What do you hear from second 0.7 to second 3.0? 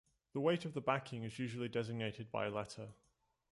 the backing is usually designated by a letter.